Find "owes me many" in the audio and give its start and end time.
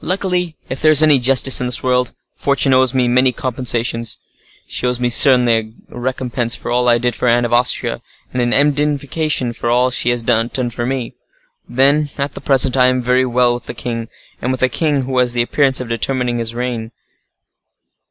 2.72-3.30